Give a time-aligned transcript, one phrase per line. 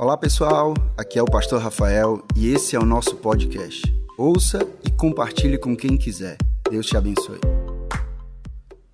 [0.00, 3.82] Olá pessoal, aqui é o Pastor Rafael e esse é o nosso podcast.
[4.16, 6.36] Ouça e compartilhe com quem quiser.
[6.70, 7.40] Deus te abençoe.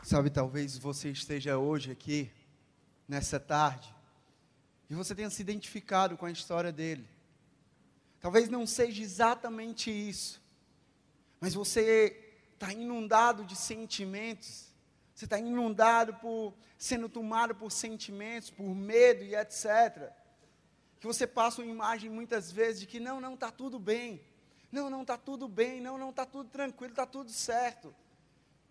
[0.03, 2.30] Sabe, talvez você esteja hoje aqui,
[3.06, 3.95] nessa tarde,
[4.88, 7.07] e você tenha se identificado com a história dele.
[8.18, 10.41] Talvez não seja exatamente isso,
[11.39, 14.73] mas você está inundado de sentimentos,
[15.14, 20.23] você está inundado por, sendo tomado por sentimentos, por medo e etc
[21.05, 24.25] que você passa uma imagem muitas vezes de que não, não está tudo bem,
[24.72, 27.94] não, não está tudo bem, não, não está tudo tranquilo, está tudo certo.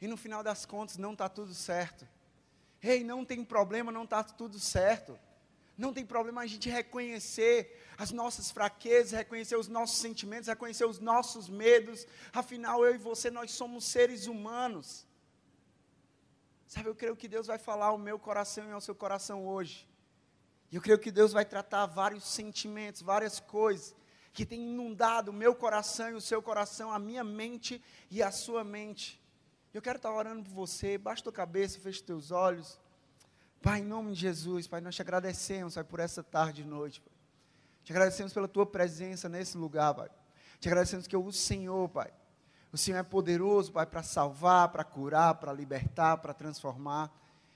[0.01, 2.07] E no final das contas não está tudo certo.
[2.81, 5.15] Ei, não tem problema, não está tudo certo.
[5.77, 10.99] Não tem problema a gente reconhecer as nossas fraquezas, reconhecer os nossos sentimentos, reconhecer os
[10.99, 12.07] nossos medos.
[12.33, 15.05] Afinal, eu e você, nós somos seres humanos.
[16.65, 19.87] Sabe, eu creio que Deus vai falar ao meu coração e ao seu coração hoje.
[20.73, 23.95] E eu creio que Deus vai tratar vários sentimentos, várias coisas
[24.33, 28.31] que têm inundado o meu coração e o seu coração, a minha mente e a
[28.31, 29.21] sua mente.
[29.71, 32.81] Eu quero estar orando por você, baixa tua cabeça, fecha teus olhos.
[33.61, 37.01] Pai, em nome de Jesus, Pai, nós te agradecemos, Pai, por essa tarde e noite.
[37.01, 37.13] Pai.
[37.83, 40.09] Te agradecemos pela tua presença nesse lugar, Pai.
[40.59, 42.11] Te agradecemos que o Senhor, Pai,
[42.71, 47.15] o Senhor é poderoso, Pai, para salvar, para curar, para libertar, para transformar.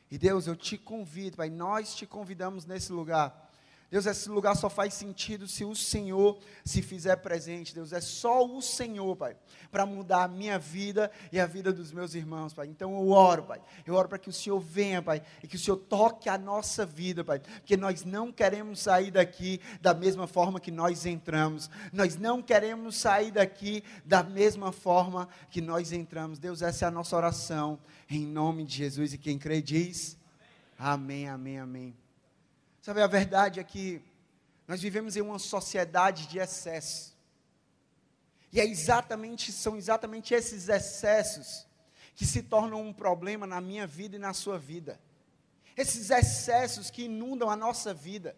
[0.09, 3.47] E Deus, eu te convido, Pai, nós te convidamos nesse lugar
[3.89, 7.73] Deus, esse lugar só faz sentido se o Senhor se fizer presente.
[7.73, 9.38] Deus, é só o Senhor, Pai,
[9.71, 12.67] para mudar a minha vida e a vida dos meus irmãos, Pai.
[12.67, 13.61] Então eu oro, Pai.
[13.85, 16.85] Eu oro para que o Senhor venha, Pai, e que o Senhor toque a nossa
[16.85, 17.39] vida, Pai.
[17.39, 21.69] Porque nós não queremos sair daqui da mesma forma que nós entramos.
[21.93, 26.39] Nós não queremos sair daqui da mesma forma que nós entramos.
[26.39, 27.80] Deus, essa é a nossa oração.
[28.09, 29.13] Em nome de Jesus.
[29.13, 30.17] E quem crê diz:
[30.77, 32.06] Amém, amém, amém.
[32.88, 34.02] Sabe, a verdade é que
[34.66, 37.13] nós vivemos em uma sociedade de excesso.
[38.49, 41.67] E é exatamente, são exatamente esses excessos
[42.15, 44.97] que se tornam um problema na minha vida e na sua vida.
[45.76, 48.37] Esses excessos que inundam a nossa vida.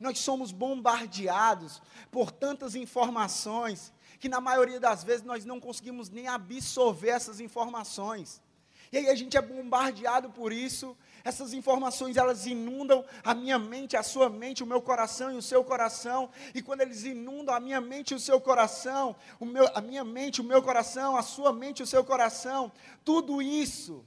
[0.00, 6.26] Nós somos bombardeados por tantas informações que na maioria das vezes nós não conseguimos nem
[6.26, 8.40] absorver essas informações.
[8.90, 13.96] E aí a gente é bombardeado por isso essas informações elas inundam a minha mente,
[13.96, 16.30] a sua mente, o meu coração e o seu coração.
[16.54, 20.04] E quando eles inundam a minha mente e o seu coração, o meu, a minha
[20.04, 22.72] mente, o meu coração, a sua mente e o seu coração,
[23.04, 24.04] tudo isso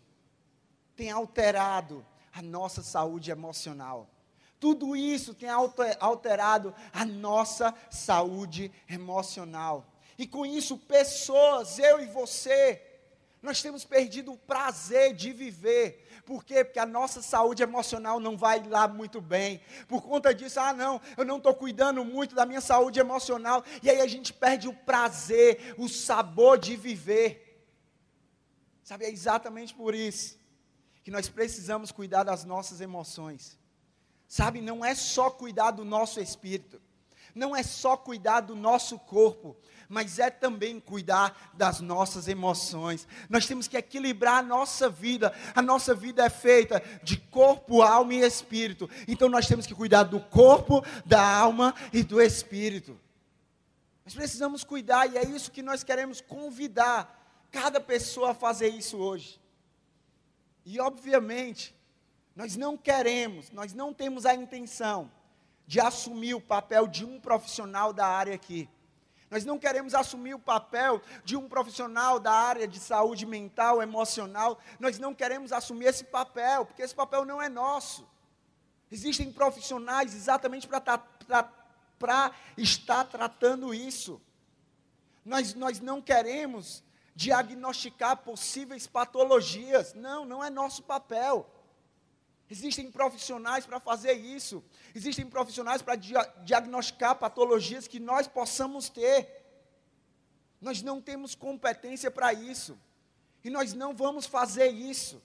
[0.95, 4.09] tem alterado a nossa saúde emocional.
[4.59, 9.85] Tudo isso tem alterado a nossa saúde emocional.
[10.17, 12.81] E com isso, pessoas, eu e você,
[13.43, 16.63] nós temos perdido o prazer de viver por quê?
[16.63, 19.61] Porque a nossa saúde emocional não vai lá muito bem.
[19.87, 23.63] Por conta disso, ah, não, eu não estou cuidando muito da minha saúde emocional.
[23.81, 27.65] E aí a gente perde o prazer, o sabor de viver.
[28.83, 30.37] Sabe, é exatamente por isso
[31.03, 33.59] que nós precisamos cuidar das nossas emoções.
[34.25, 36.81] Sabe, não é só cuidar do nosso espírito,
[37.35, 39.55] não é só cuidar do nosso corpo,
[39.89, 43.07] mas é também cuidar das nossas emoções.
[43.29, 45.33] Nós temos que equilibrar a nossa vida.
[45.55, 48.89] A nossa vida é feita de corpo, alma e espírito.
[49.07, 52.99] Então nós temos que cuidar do corpo, da alma e do espírito.
[54.05, 57.21] Nós precisamos cuidar e é isso que nós queremos convidar
[57.51, 59.39] cada pessoa a fazer isso hoje.
[60.65, 61.75] E obviamente,
[62.35, 65.11] nós não queremos, nós não temos a intenção
[65.65, 68.69] de assumir o papel de um profissional da área aqui.
[69.33, 74.59] Nós não queremos assumir o papel de um profissional da área de saúde mental, emocional.
[74.79, 78.07] Nós não queremos assumir esse papel, porque esse papel não é nosso.
[78.91, 84.21] Existem profissionais exatamente para estar tratando isso.
[85.25, 86.83] Nós, nós não queremos
[87.15, 89.95] diagnosticar possíveis patologias.
[89.95, 91.49] Não, não é nosso papel.
[92.53, 94.63] Existem profissionais para fazer isso.
[94.93, 99.27] Existem profissionais para dia diagnosticar patologias que nós possamos ter.
[100.61, 102.77] Nós não temos competência para isso.
[103.43, 105.19] E nós não vamos fazer isso.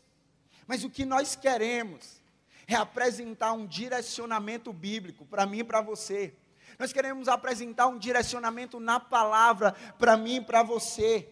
[0.67, 2.23] Mas o que nós queremos
[2.67, 6.33] é apresentar um direcionamento bíblico para mim e para você.
[6.79, 11.29] Nós queremos apresentar um direcionamento na palavra para mim e para você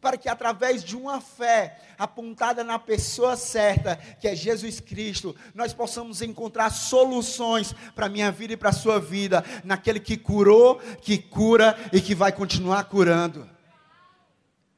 [0.00, 5.74] para que através de uma fé apontada na pessoa certa, que é Jesus Cristo, nós
[5.74, 10.78] possamos encontrar soluções para a minha vida e para a sua vida, naquele que curou,
[11.02, 13.48] que cura e que vai continuar curando.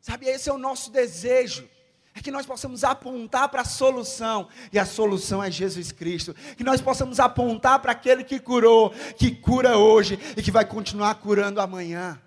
[0.00, 1.70] Sabe, esse é o nosso desejo.
[2.14, 6.34] é que nós possamos apontar para a solução, e a solução é Jesus Cristo.
[6.56, 11.14] Que nós possamos apontar para aquele que curou, que cura hoje e que vai continuar
[11.14, 12.20] curando amanhã.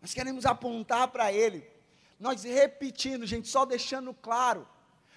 [0.00, 1.79] Nós queremos apontar para Ele.
[2.20, 4.68] Nós repetindo, gente, só deixando claro: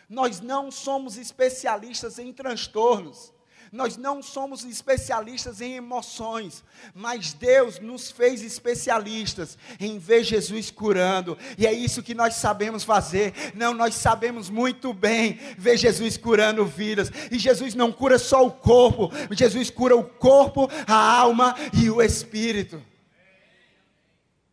[0.10, 3.34] nós não somos especialistas em transtornos.
[3.72, 6.64] Nós não somos especialistas em emoções,
[6.94, 12.84] mas Deus nos fez especialistas em ver Jesus curando, e é isso que nós sabemos
[12.84, 13.34] fazer.
[13.56, 18.52] Não, nós sabemos muito bem ver Jesus curando vidas, e Jesus não cura só o
[18.52, 22.80] corpo, Jesus cura o corpo, a alma e o espírito.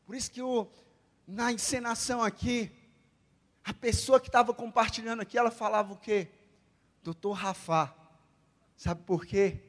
[0.06, 0.67] Por isso que o,
[1.30, 2.72] na encenação aqui,
[3.64, 6.28] a pessoa que estava compartilhando aqui, ela falava o quê?
[7.02, 7.94] Doutor Rafa.
[8.76, 9.62] Sabe por quê?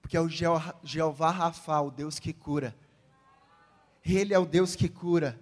[0.00, 2.76] Porque é o Jeová Rafa, o Deus que cura.
[4.04, 5.40] Ele é o Deus que cura.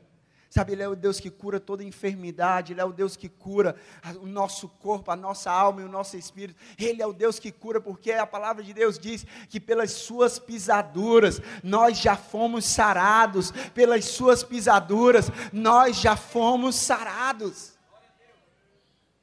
[0.50, 3.76] Sabe, Ele é o Deus que cura toda enfermidade, Ele é o Deus que cura
[4.20, 6.60] o nosso corpo, a nossa alma e o nosso espírito.
[6.76, 10.38] Ele é o Deus que cura, porque a palavra de Deus diz que pelas Suas
[10.40, 17.78] pisaduras nós já fomos sarados, pelas Suas pisaduras nós já fomos sarados.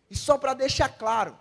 [0.09, 1.38] E só para deixar claro,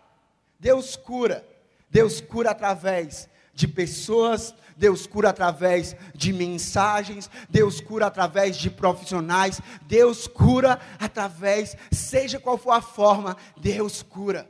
[0.58, 1.46] Deus cura
[1.90, 9.60] Deus cura através de pessoas, Deus cura através de mensagens, Deus cura através de profissionais,
[9.82, 14.48] Deus cura através, seja qual for a forma, Deus cura.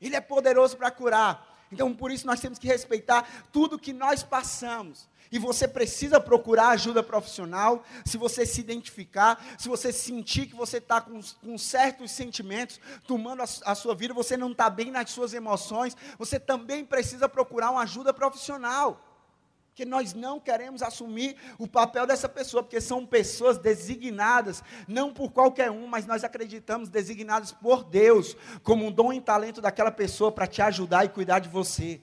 [0.00, 1.66] Ele é poderoso para curar.
[1.72, 6.68] Então, por isso, nós temos que respeitar tudo que nós passamos e você precisa procurar
[6.68, 12.12] ajuda profissional, se você se identificar, se você sentir que você está com, com, certos
[12.12, 16.84] sentimentos tomando a, a sua vida, você não está bem nas suas emoções, você também
[16.84, 19.04] precisa procurar uma ajuda profissional.
[19.74, 25.32] Que nós não queremos assumir o papel dessa pessoa, porque são pessoas designadas, não por
[25.32, 30.30] qualquer um, mas nós acreditamos designadas por Deus, como um dom e talento daquela pessoa
[30.30, 32.00] para te ajudar e cuidar de você.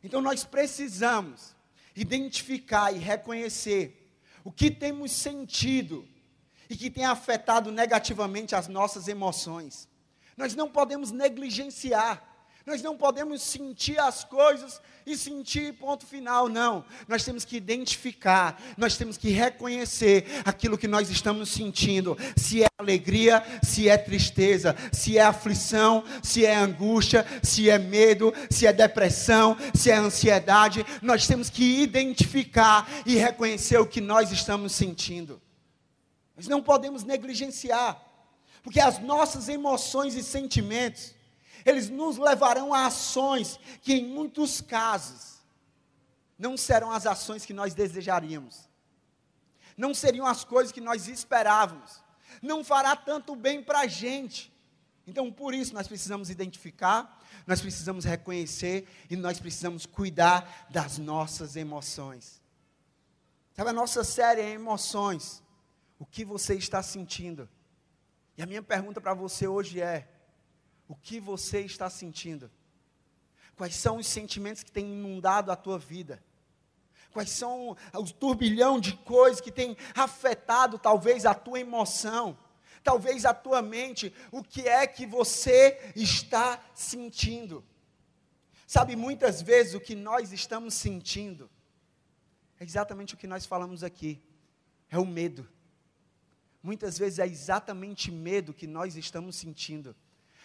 [0.00, 1.60] Então nós precisamos
[1.94, 4.10] identificar e reconhecer
[4.44, 6.08] o que temos sentido
[6.68, 9.88] e que tem afetado negativamente as nossas emoções.
[10.36, 12.31] Nós não podemos negligenciar
[12.64, 16.84] nós não podemos sentir as coisas e sentir ponto final, não.
[17.08, 22.16] Nós temos que identificar, nós temos que reconhecer aquilo que nós estamos sentindo.
[22.36, 28.32] Se é alegria, se é tristeza, se é aflição, se é angústia, se é medo,
[28.48, 30.86] se é depressão, se é ansiedade.
[31.00, 35.42] Nós temos que identificar e reconhecer o que nós estamos sentindo.
[36.36, 38.00] Nós não podemos negligenciar,
[38.62, 41.14] porque as nossas emoções e sentimentos
[41.64, 45.42] eles nos levarão a ações que, em muitos casos,
[46.38, 48.68] não serão as ações que nós desejaríamos,
[49.76, 52.02] não seriam as coisas que nós esperávamos,
[52.42, 54.52] não fará tanto bem para a gente.
[55.06, 61.56] Então, por isso, nós precisamos identificar, nós precisamos reconhecer e nós precisamos cuidar das nossas
[61.56, 62.40] emoções.
[63.54, 65.42] Sabe, a nossa série é emoções.
[65.98, 67.48] O que você está sentindo?
[68.36, 70.08] E a minha pergunta para você hoje é:
[70.92, 72.50] o que você está sentindo?
[73.56, 76.22] Quais são os sentimentos que têm inundado a tua vida?
[77.10, 82.36] Quais são os turbilhão de coisas que têm afetado talvez a tua emoção?
[82.84, 87.64] Talvez a tua mente, o que é que você está sentindo?
[88.66, 91.48] Sabe, muitas vezes o que nós estamos sentindo
[92.60, 94.22] é exatamente o que nós falamos aqui:
[94.90, 95.48] é o medo.
[96.62, 99.96] Muitas vezes é exatamente medo que nós estamos sentindo.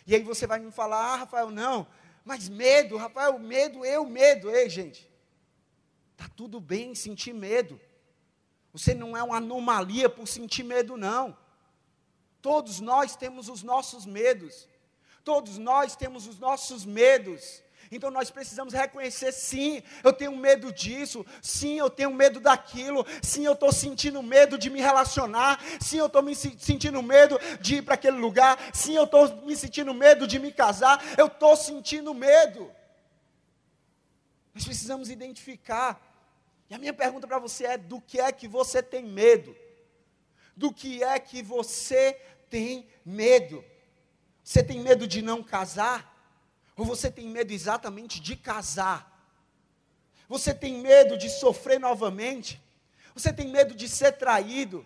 [0.08, 1.86] E aí você vai me falar, ah, Rafael, não,
[2.24, 4.50] mas medo, Rafael, medo, eu medo.
[4.50, 5.10] Ei, gente,
[6.16, 7.80] tá tudo bem sentir medo.
[8.72, 11.38] Você não é uma anomalia por sentir medo, não.
[12.42, 14.68] Todos nós temos os nossos medos.
[15.24, 17.62] Todos nós temos os nossos medos.
[17.92, 23.46] Então nós precisamos reconhecer: sim, eu tenho medo disso, sim, eu tenho medo daquilo, sim,
[23.46, 27.82] eu estou sentindo medo de me relacionar, sim, eu estou me sentindo medo de ir
[27.82, 32.14] para aquele lugar, sim, eu estou me sentindo medo de me casar, eu estou sentindo
[32.14, 32.72] medo.
[34.54, 36.02] Nós precisamos identificar.
[36.70, 39.56] E a minha pergunta para você é: do que é que você tem medo?
[40.56, 43.64] Do que é que você tem medo?
[44.44, 46.17] Você tem medo de não casar?
[46.78, 49.18] Ou você tem medo exatamente de casar?
[50.30, 52.62] Você tem medo de sofrer novamente?
[53.16, 54.86] Você tem medo de ser traído?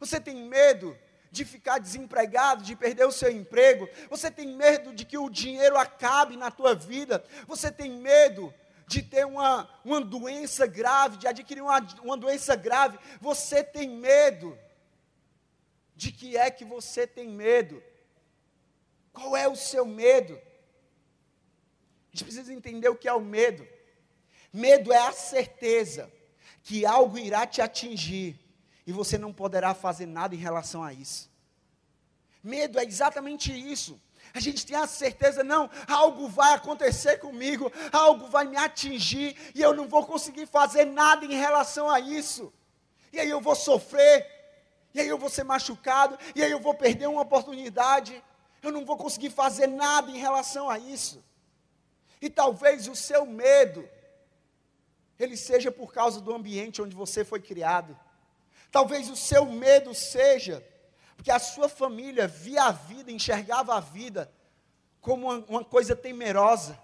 [0.00, 0.98] Você tem medo
[1.30, 3.88] de ficar desempregado, de perder o seu emprego?
[4.08, 7.24] Você tem medo de que o dinheiro acabe na tua vida?
[7.46, 8.52] Você tem medo
[8.88, 12.98] de ter uma, uma doença grave, de adquirir uma, uma doença grave?
[13.20, 14.58] Você tem medo?
[15.94, 17.80] De que é que você tem medo?
[19.12, 20.40] Qual é o seu medo?
[22.12, 23.66] A gente precisa entender o que é o medo.
[24.52, 26.12] Medo é a certeza
[26.62, 28.38] que algo irá te atingir
[28.86, 31.30] e você não poderá fazer nada em relação a isso.
[32.42, 34.00] Medo é exatamente isso.
[34.34, 39.60] A gente tem a certeza, não, algo vai acontecer comigo, algo vai me atingir e
[39.60, 42.52] eu não vou conseguir fazer nada em relação a isso.
[43.12, 44.26] E aí eu vou sofrer,
[44.94, 48.22] e aí eu vou ser machucado, e aí eu vou perder uma oportunidade,
[48.62, 51.24] eu não vou conseguir fazer nada em relação a isso.
[52.20, 53.88] E talvez o seu medo,
[55.18, 57.98] ele seja por causa do ambiente onde você foi criado.
[58.70, 60.64] Talvez o seu medo seja
[61.16, 64.32] porque a sua família via a vida, enxergava a vida
[65.02, 66.80] como uma, uma coisa temerosa,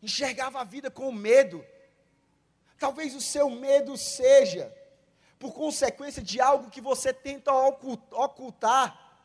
[0.00, 1.64] enxergava a vida com medo.
[2.78, 4.72] Talvez o seu medo seja
[5.36, 9.18] por consequência de algo que você tenta ocultar.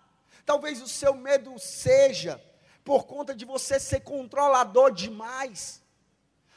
[0.43, 2.41] Talvez o seu medo seja
[2.85, 5.83] por conta de você ser controlador demais.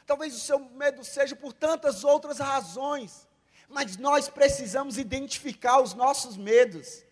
[0.05, 3.27] Talvez o seu medo seja por tantas outras razões.
[3.67, 7.03] Mas nós precisamos identificar os nossos medos.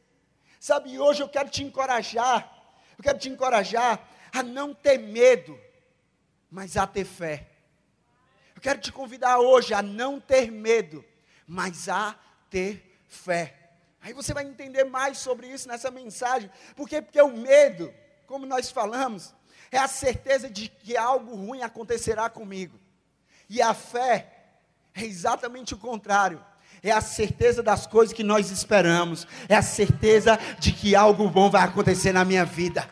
[0.60, 2.52] Sabe, hoje eu quero te encorajar,
[2.98, 5.60] eu quero te encorajar a não ter medo,
[6.50, 7.48] mas a ter fé.
[8.56, 11.06] Eu quero te convidar hoje a não ter medo,
[11.46, 12.16] mas a
[12.50, 13.56] ter fé.
[14.02, 16.50] Aí você vai entender mais sobre isso nessa mensagem.
[16.76, 17.02] Por quê?
[17.02, 17.94] Porque o medo,
[18.27, 19.34] como nós falamos,
[19.72, 22.79] é a certeza de que algo ruim acontecerá comigo.
[23.50, 24.34] E a fé
[24.93, 26.43] é exatamente o contrário
[26.84, 31.50] é a certeza das coisas que nós esperamos, é a certeza de que algo bom
[31.50, 32.89] vai acontecer na minha vida.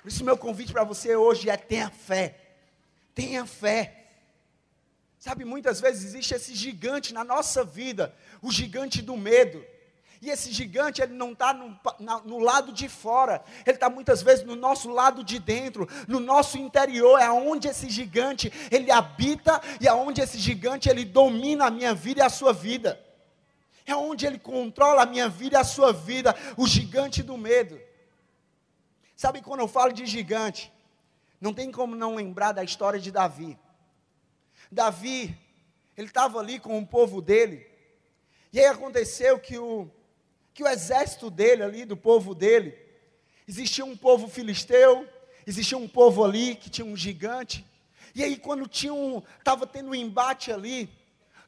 [0.00, 2.36] Por isso, meu convite para você hoje é: tenha fé,
[3.14, 3.94] tenha fé.
[5.18, 9.64] Sabe, muitas vezes existe esse gigante na nossa vida, o gigante do medo.
[10.20, 11.78] E esse gigante, ele não está no,
[12.24, 16.58] no, lado de fora, ele está muitas vezes no nosso lado de dentro, no nosso
[16.58, 21.70] interior, é onde esse gigante, ele habita e é onde esse gigante, ele domina a
[21.70, 23.00] minha vida e a sua vida.
[23.86, 27.80] É onde ele controla a minha vida e a sua vida, o gigante do medo.
[29.14, 30.72] Sabe quando eu falo de gigante,
[31.40, 33.56] não tem como não lembrar da história de Davi.
[34.70, 35.38] Davi,
[35.96, 37.66] ele estava ali com o povo dele,
[38.52, 39.90] e aí aconteceu que o,
[40.58, 42.76] que o exército dele ali, do povo dele,
[43.46, 45.08] existia um povo filisteu,
[45.46, 47.64] existia um povo ali que tinha um gigante.
[48.12, 50.90] E aí quando tinha um, estava tendo um embate ali,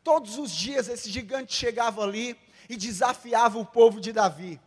[0.05, 2.37] todos os dias esse gigante chegava ali
[2.69, 4.61] e desafiava o povo de Davi.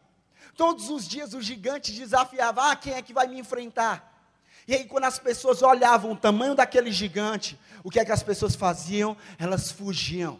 [0.58, 4.28] Todos os dias o gigante desafiava, ah, quem é que vai me enfrentar?
[4.68, 8.24] E aí, quando as pessoas olhavam o tamanho daquele gigante, o que é que as
[8.24, 9.16] pessoas faziam?
[9.40, 10.38] Elas fugiam.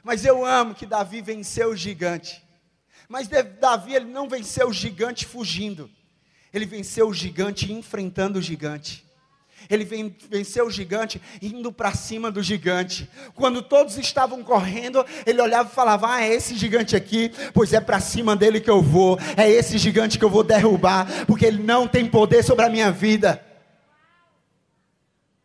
[0.00, 2.43] Mas eu amo que Davi venceu o gigante.
[3.08, 5.90] Mas Davi ele não venceu o gigante fugindo.
[6.52, 9.04] Ele venceu o gigante enfrentando o gigante.
[9.68, 9.84] Ele
[10.28, 13.08] venceu o gigante indo para cima do gigante.
[13.34, 17.80] Quando todos estavam correndo, ele olhava e falava: Ah, é esse gigante aqui, pois é
[17.80, 19.18] para cima dele que eu vou.
[19.36, 22.90] É esse gigante que eu vou derrubar, porque ele não tem poder sobre a minha
[22.90, 23.44] vida.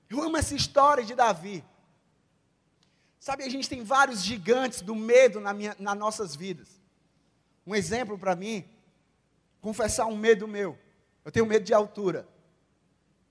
[0.09, 1.63] Eu amo essa história de Davi.
[3.19, 6.78] Sabe, a gente tem vários gigantes do medo na minha, nas nossas vidas.
[7.69, 8.67] Um exemplo para mim,
[9.61, 10.75] confessar um medo meu.
[11.23, 12.27] Eu tenho medo de altura.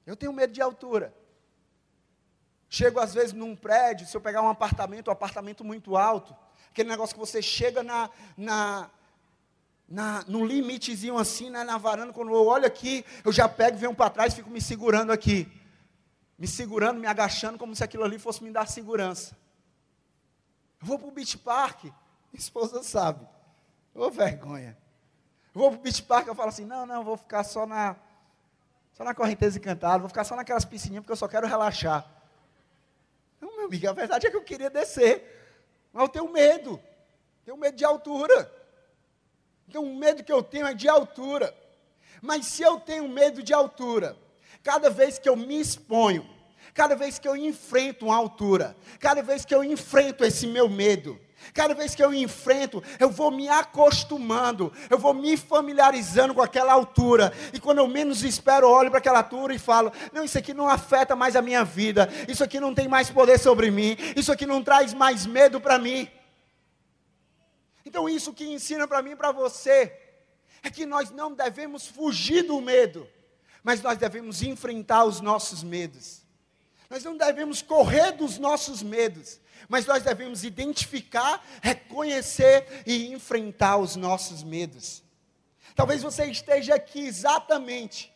[0.06, 1.12] Eu tenho medo de altura.
[2.68, 6.36] Chego às vezes num prédio, se eu pegar um apartamento, um apartamento muito alto,
[6.70, 8.88] aquele negócio que você chega na, na,
[9.88, 13.92] na, no limitezinho assim, né, na varanda, quando eu olho aqui, eu já pego, venho
[13.92, 15.50] para trás, fico me segurando aqui.
[16.38, 19.36] Me segurando, me agachando, como se aquilo ali fosse me dar segurança.
[20.80, 21.94] Eu vou para o Beach Park, minha
[22.34, 23.26] esposa sabe.
[23.98, 24.78] Ô vergonha.
[25.52, 27.96] Vou para o Beach Park, eu falo assim, não, não, vou ficar só na,
[28.92, 32.08] só na correnteza encantada, vou ficar só naquelas piscininhas, porque eu só quero relaxar.
[33.40, 36.80] Não, meu amigo, a verdade é que eu queria descer, mas eu tenho medo,
[37.44, 38.52] tenho medo de altura.
[39.68, 41.52] Então, o medo que eu tenho é de altura.
[42.22, 44.16] Mas se eu tenho medo de altura,
[44.62, 46.24] cada vez que eu me exponho,
[46.72, 51.20] cada vez que eu enfrento uma altura, cada vez que eu enfrento esse meu medo,
[51.54, 56.72] Cada vez que eu enfrento, eu vou me acostumando, eu vou me familiarizando com aquela
[56.72, 57.32] altura.
[57.52, 60.68] E quando eu menos espero, olho para aquela altura e falo: Não, isso aqui não
[60.68, 64.46] afeta mais a minha vida, isso aqui não tem mais poder sobre mim, isso aqui
[64.46, 66.08] não traz mais medo para mim.
[67.84, 69.96] Então, isso que ensina para mim e para você
[70.62, 73.08] é que nós não devemos fugir do medo,
[73.62, 76.22] mas nós devemos enfrentar os nossos medos.
[76.90, 83.96] Nós não devemos correr dos nossos medos, mas nós devemos identificar, reconhecer e enfrentar os
[83.96, 85.02] nossos medos.
[85.74, 88.12] Talvez você esteja aqui exatamente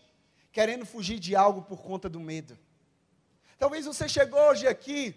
[0.51, 2.59] querendo fugir de algo por conta do medo.
[3.59, 5.15] Talvez você chegou hoje aqui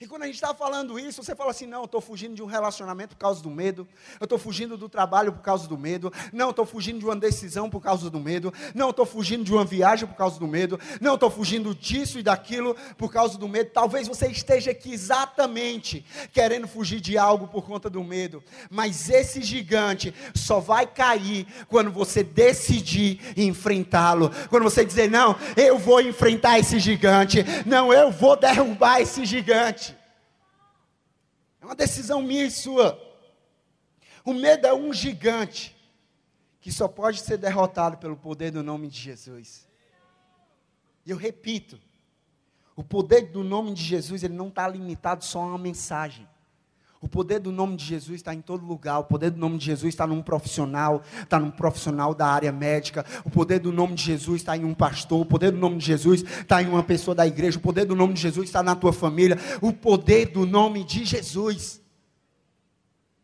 [0.00, 2.40] e quando a gente está falando isso, você fala assim: não, eu estou fugindo de
[2.40, 3.86] um relacionamento por causa do medo,
[4.20, 7.68] eu estou fugindo do trabalho por causa do medo, não, estou fugindo de uma decisão
[7.68, 11.14] por causa do medo, não, estou fugindo de uma viagem por causa do medo, não,
[11.14, 13.70] estou fugindo disso e daquilo por causa do medo.
[13.74, 18.40] Talvez você esteja aqui exatamente querendo fugir de algo por conta do medo,
[18.70, 25.76] mas esse gigante só vai cair quando você decidir enfrentá-lo, quando você dizer: não, eu
[25.76, 29.87] vou enfrentar esse gigante, não, eu vou derrubar esse gigante
[31.68, 32.98] uma decisão minha e sua.
[34.24, 35.76] O medo é um gigante
[36.62, 39.68] que só pode ser derrotado pelo poder do nome de Jesus.
[41.04, 41.78] E eu repito,
[42.74, 46.26] o poder do nome de Jesus ele não está limitado só a uma mensagem.
[47.00, 48.98] O poder do nome de Jesus está em todo lugar.
[48.98, 53.06] O poder do nome de Jesus está num profissional, está num profissional da área médica.
[53.24, 55.20] O poder do nome de Jesus está em um pastor.
[55.20, 57.56] O poder do nome de Jesus está em uma pessoa da igreja.
[57.56, 59.38] O poder do nome de Jesus está na tua família.
[59.62, 61.80] O poder do nome de Jesus.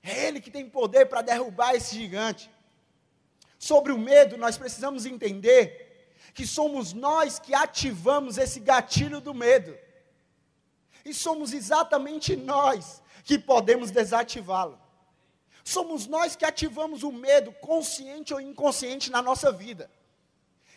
[0.05, 2.49] É Ele que tem poder para derrubar esse gigante.
[3.59, 9.75] Sobre o medo, nós precisamos entender que somos nós que ativamos esse gatilho do medo.
[11.05, 14.79] E somos exatamente nós que podemos desativá-lo.
[15.65, 19.91] Somos nós que ativamos o medo, consciente ou inconsciente, na nossa vida.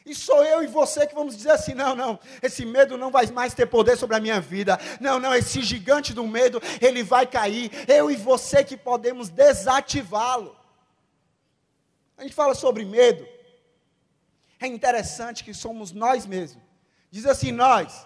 [0.05, 3.27] E sou eu e você que vamos dizer assim: não, não, esse medo não vai
[3.27, 4.79] mais ter poder sobre a minha vida.
[5.01, 7.69] Não, não, esse gigante do medo, ele vai cair.
[7.89, 10.55] Eu e você que podemos desativá-lo.
[12.17, 13.27] A gente fala sobre medo.
[14.61, 16.63] É interessante que somos nós mesmos.
[17.11, 18.05] Diz assim: nós.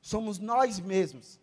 [0.00, 1.41] Somos nós mesmos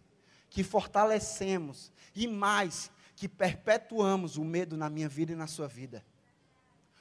[0.49, 6.03] que fortalecemos e mais, que perpetuamos o medo na minha vida e na sua vida.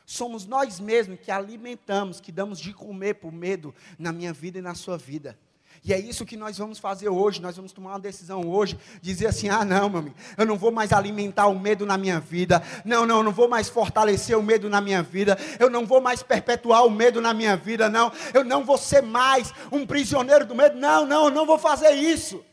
[0.04, 4.62] Somos nós mesmos que alimentamos, que damos de comer por medo na minha vida e
[4.62, 5.38] na sua vida.
[5.84, 7.40] E é isso que nós vamos fazer hoje.
[7.40, 10.72] Nós vamos tomar uma decisão hoje, dizer assim: ah, não, meu amigo, eu não vou
[10.72, 12.62] mais alimentar o medo na minha vida.
[12.84, 15.38] Não, não, eu não vou mais fortalecer o medo na minha vida.
[15.58, 17.88] Eu não vou mais perpetuar o medo na minha vida.
[17.88, 20.76] Não, eu não vou ser mais um prisioneiro do medo.
[20.78, 22.44] Não, não, eu não vou fazer isso.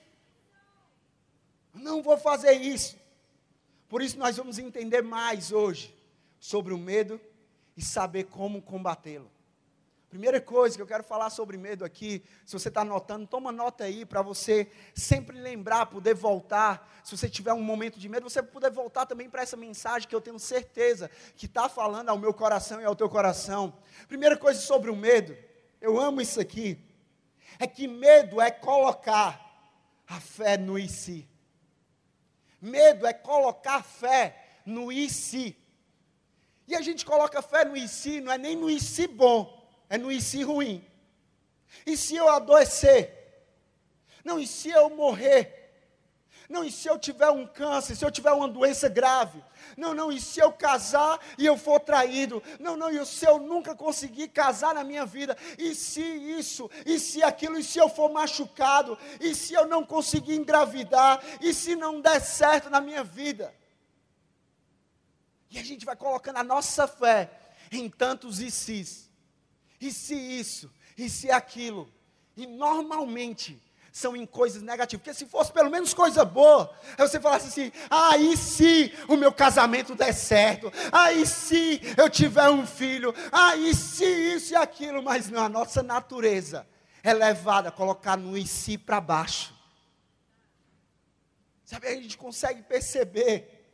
[1.86, 2.98] Não vou fazer isso.
[3.88, 5.96] Por isso nós vamos entender mais hoje
[6.40, 7.22] sobre o medo
[7.78, 9.30] e saber como combatê-lo.
[10.10, 13.84] Primeira coisa que eu quero falar sobre medo aqui, se você está anotando, toma nota
[13.84, 16.92] aí para você sempre lembrar, poder voltar.
[17.04, 20.16] Se você tiver um momento de medo, você poder voltar também para essa mensagem que
[20.16, 23.78] eu tenho certeza que está falando ao meu coração e ao teu coração.
[24.08, 25.38] Primeira coisa sobre o medo,
[25.80, 26.80] eu amo isso aqui,
[27.60, 29.40] é que medo é colocar
[30.08, 31.30] a fé no e si.
[32.66, 35.56] Medo é colocar fé no e se.
[36.68, 39.70] E a gente coloca fé no e se, não é nem no e se bom,
[39.88, 40.84] é no e se ruim.
[41.86, 43.14] E se eu adoecer?
[44.24, 45.65] Não, e se eu morrer?
[46.50, 49.44] Não, e se eu tiver um câncer, se eu tiver uma doença grave?
[49.76, 52.42] Não, não, e se eu casar e eu for traído?
[52.60, 55.36] Não, não, e se eu nunca conseguir casar na minha vida?
[55.58, 56.70] E se isso?
[56.86, 57.58] E se aquilo?
[57.58, 58.98] E se eu for machucado?
[59.20, 61.22] E se eu não conseguir engravidar?
[61.42, 63.54] E se não der certo na minha vida?
[65.50, 67.32] E a gente vai colocando a nossa fé
[67.72, 69.10] em tantos e se.
[69.82, 70.72] E se isso?
[70.98, 71.92] E se aquilo?
[72.38, 73.62] E normalmente
[73.96, 75.02] são em coisas negativas.
[75.02, 79.32] Porque se fosse pelo menos coisa boa, aí você falasse assim: aí se o meu
[79.32, 85.30] casamento der certo, aí se eu tiver um filho, aí se isso e aquilo, mas
[85.30, 86.68] não, a nossa natureza
[87.02, 89.56] é levada a colocar no e si para baixo.
[91.64, 93.66] Sabe, a gente consegue perceber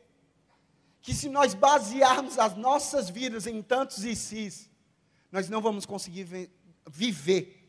[1.02, 4.70] que se nós basearmos as nossas vidas em tantos e si,
[5.32, 6.28] nós não vamos conseguir
[6.88, 7.61] viver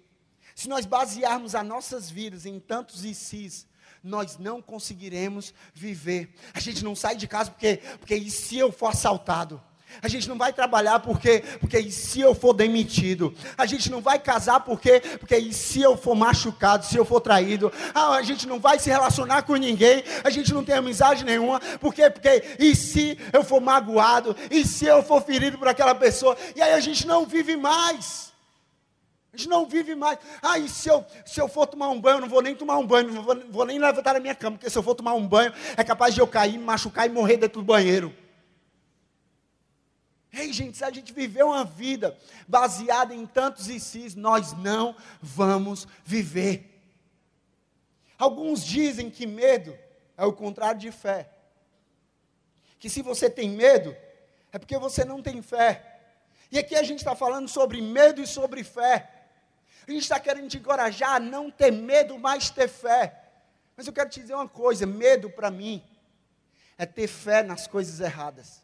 [0.54, 3.66] se nós basearmos as nossas vidas em tantos e sis,
[4.02, 6.34] nós não conseguiremos viver.
[6.52, 9.62] A gente não sai de casa porque, porque e se eu for assaltado?
[10.00, 13.34] A gente não vai trabalhar porque, porque e se eu for demitido?
[13.58, 17.20] A gente não vai casar porque, porque e se eu for machucado, se eu for
[17.20, 17.70] traído?
[17.94, 21.60] Ah, a gente não vai se relacionar com ninguém, a gente não tem amizade nenhuma,
[21.78, 24.34] porque, porque e se eu for magoado?
[24.50, 26.36] E se eu for ferido por aquela pessoa?
[26.56, 28.31] E aí a gente não vive mais.
[29.32, 30.18] A gente não vive mais.
[30.42, 32.76] Ah, e se eu, se eu for tomar um banho, eu não vou nem tomar
[32.76, 35.14] um banho, não vou, vou nem levantar da minha cama, porque se eu for tomar
[35.14, 38.14] um banho, é capaz de eu cair, me machucar e morrer dentro do banheiro.
[40.30, 42.16] Ei, gente, se a gente viver uma vida
[42.46, 46.70] baseada em tantos e sis, nós não vamos viver.
[48.18, 49.76] Alguns dizem que medo
[50.16, 51.28] é o contrário de fé.
[52.78, 53.96] Que se você tem medo,
[54.52, 56.00] é porque você não tem fé.
[56.50, 59.11] E aqui a gente está falando sobre medo e sobre fé.
[59.86, 63.18] A gente está querendo te encorajar a não ter medo, mas ter fé.
[63.76, 65.82] Mas eu quero te dizer uma coisa: medo para mim
[66.78, 68.62] é ter fé nas coisas erradas.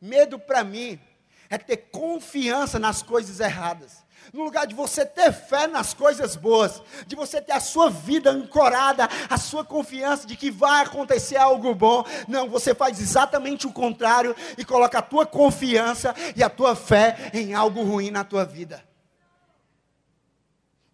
[0.00, 1.00] Medo para mim
[1.48, 4.04] é ter confiança nas coisas erradas.
[4.32, 8.30] No lugar de você ter fé nas coisas boas, de você ter a sua vida
[8.30, 13.72] ancorada, a sua confiança de que vai acontecer algo bom, não, você faz exatamente o
[13.72, 18.44] contrário e coloca a tua confiança e a tua fé em algo ruim na tua
[18.44, 18.82] vida.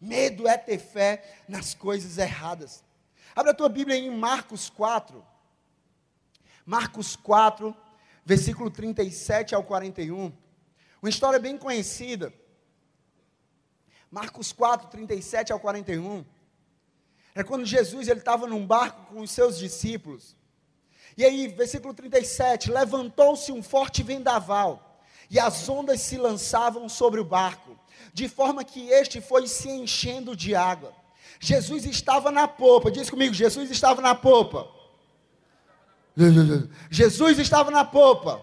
[0.00, 2.82] Medo é ter fé nas coisas erradas.
[3.34, 5.24] Abra a tua Bíblia em Marcos 4.
[6.64, 7.76] Marcos 4,
[8.24, 10.32] versículo 37 ao 41.
[11.02, 12.32] Uma história bem conhecida.
[14.10, 16.24] Marcos 4, 37 ao 41.
[17.34, 20.36] É quando Jesus estava num barco com os seus discípulos.
[21.16, 24.89] E aí, versículo 37, levantou-se um forte vendaval,
[25.30, 27.78] e as ondas se lançavam sobre o barco,
[28.12, 30.92] de forma que este foi se enchendo de água.
[31.38, 34.68] Jesus estava na popa, diz comigo, Jesus estava na popa.
[36.90, 38.42] Jesus estava na popa,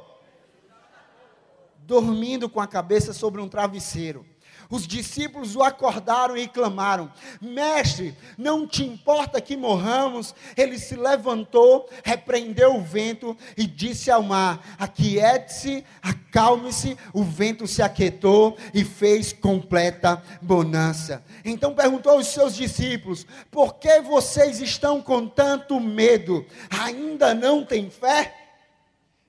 [1.80, 4.26] dormindo com a cabeça sobre um travesseiro.
[4.70, 10.36] Os discípulos o acordaram e clamaram: Mestre, não te importa que morramos?
[10.56, 16.98] Ele se levantou, repreendeu o vento e disse ao mar: Aquiete-se, acalme-se.
[17.14, 21.24] O vento se aquietou e fez completa bonança.
[21.46, 26.46] Então perguntou aos seus discípulos: Por que vocês estão com tanto medo?
[26.70, 28.36] Ainda não têm fé?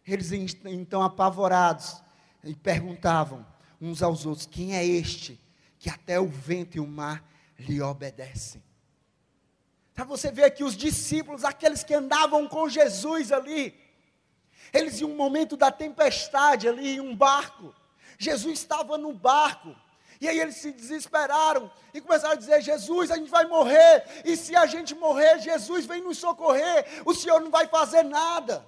[0.07, 2.03] Eles então apavorados
[2.43, 3.45] e perguntavam:
[3.81, 5.39] uns aos outros: Quem é este
[5.79, 7.25] que até o vento e o mar
[7.59, 8.63] lhe obedecem?
[9.95, 13.75] Para você ver que os discípulos, aqueles que andavam com Jesus ali,
[14.73, 17.75] eles em um momento da tempestade ali em um barco,
[18.17, 19.75] Jesus estava no barco,
[20.21, 24.37] e aí eles se desesperaram e começaram a dizer: Jesus, a gente vai morrer, e
[24.37, 28.67] se a gente morrer, Jesus vem nos socorrer, o Senhor não vai fazer nada.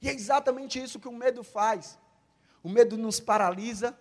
[0.00, 1.98] E é exatamente isso que o medo faz.
[2.62, 3.96] O medo nos paralisa,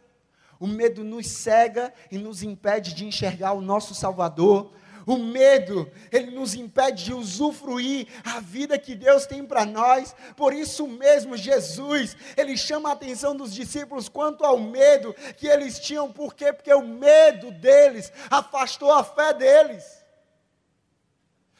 [0.59, 4.73] o medo nos cega e nos impede de enxergar o nosso Salvador.
[5.05, 10.13] O medo, ele nos impede de usufruir a vida que Deus tem para nós.
[10.35, 15.79] Por isso mesmo, Jesus, ele chama a atenção dos discípulos quanto ao medo que eles
[15.79, 16.11] tinham.
[16.11, 16.51] Por quê?
[16.51, 20.03] Porque o medo deles afastou a fé deles.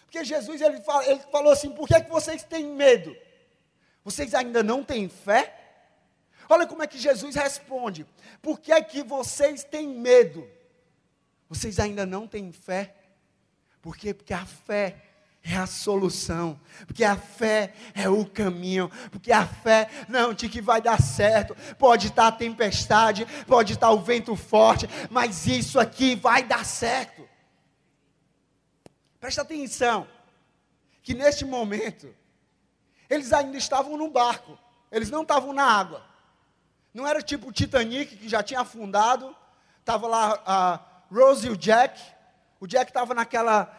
[0.04, 3.16] Porque Jesus, ele, fala, ele falou assim: por que, é que vocês têm medo?
[4.04, 5.67] Vocês ainda não têm fé?
[6.50, 8.06] Olha como é que Jesus responde:
[8.42, 10.48] Por que é que vocês têm medo?
[11.50, 12.96] Vocês ainda não têm fé?
[13.82, 14.14] Por quê?
[14.14, 15.02] Porque a fé
[15.44, 20.62] é a solução, porque a fé é o caminho, porque a fé não de que
[20.62, 21.56] vai dar certo.
[21.78, 27.28] Pode estar a tempestade, pode estar o vento forte, mas isso aqui vai dar certo.
[29.20, 30.08] Presta atenção,
[31.02, 32.14] que neste momento
[33.10, 34.60] eles ainda estavam no barco,
[34.92, 36.06] eles não estavam na água.
[36.98, 39.36] Não era tipo o Titanic, que já tinha afundado.
[39.82, 40.80] Estava lá a
[41.14, 42.02] Rose e o Jack.
[42.60, 43.72] O Jack estava naquela,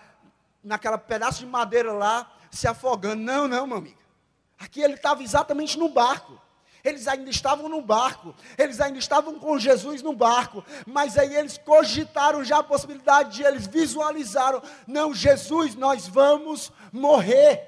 [0.62, 3.20] naquela pedaço de madeira lá, se afogando.
[3.20, 3.98] Não, não, meu amigo.
[4.56, 6.40] Aqui ele estava exatamente no barco.
[6.84, 11.58] Eles ainda estavam no barco, eles ainda estavam com Jesus no barco, mas aí eles
[11.58, 17.66] cogitaram já a possibilidade de eles visualizaram: não, Jesus, nós vamos morrer.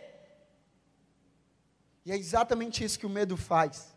[2.07, 3.93] E é exatamente isso que o medo faz.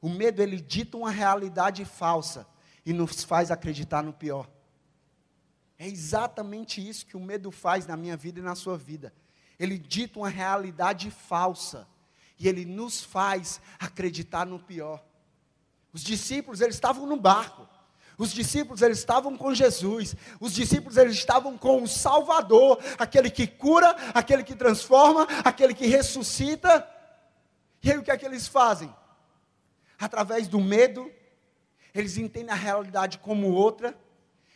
[0.00, 2.46] O medo ele dita uma realidade falsa
[2.84, 4.48] e nos faz acreditar no pior.
[5.78, 9.12] É exatamente isso que o medo faz na minha vida e na sua vida.
[9.58, 11.86] Ele dita uma realidade falsa
[12.38, 15.04] e ele nos faz acreditar no pior.
[15.92, 17.68] Os discípulos, eles estavam no barco.
[18.16, 20.14] Os discípulos, eles estavam com Jesus.
[20.38, 25.86] Os discípulos, eles estavam com o Salvador, aquele que cura, aquele que transforma, aquele que
[25.86, 26.86] ressuscita.
[27.82, 28.94] E aí o que é que eles fazem?
[30.00, 31.12] Através do medo,
[31.94, 33.96] eles entendem a realidade como outra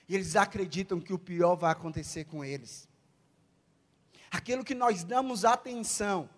[0.09, 2.88] e eles acreditam que o pior vai acontecer com eles.
[4.30, 6.28] Aquilo que nós damos atenção,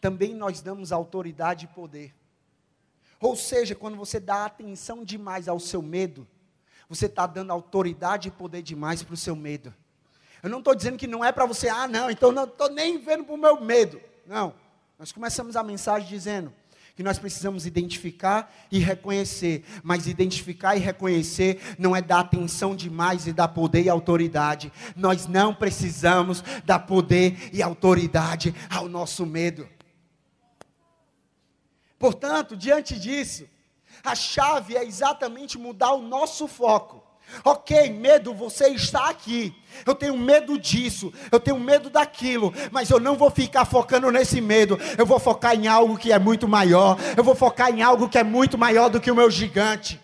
[0.00, 2.14] também nós damos autoridade e poder.
[3.20, 6.26] Ou seja, quando você dá atenção demais ao seu medo,
[6.88, 9.74] você está dando autoridade e poder demais para o seu medo.
[10.42, 12.98] Eu não estou dizendo que não é para você, ah, não, então não estou nem
[12.98, 14.00] vendo para o meu medo.
[14.26, 14.54] Não.
[14.98, 16.52] Nós começamos a mensagem dizendo:
[16.96, 19.64] que nós precisamos identificar e reconhecer.
[19.84, 24.72] Mas identificar e reconhecer não é dar atenção demais e dar poder e autoridade.
[24.96, 29.68] Nós não precisamos dar poder e autoridade ao nosso medo.
[31.98, 33.46] Portanto, diante disso,
[34.02, 37.02] A chave é exatamente mudar o nosso foco.
[37.44, 39.54] Ok, medo, você está aqui.
[39.84, 44.40] Eu tenho medo disso, eu tenho medo daquilo, mas eu não vou ficar focando nesse
[44.40, 44.78] medo.
[44.96, 46.96] Eu vou focar em algo que é muito maior.
[47.16, 50.00] Eu vou focar em algo que é muito maior do que o meu gigante.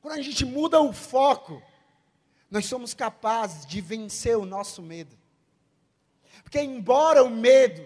[0.00, 1.62] Quando a gente muda o foco,
[2.50, 5.16] nós somos capazes de vencer o nosso medo.
[6.42, 7.82] Porque, embora o medo,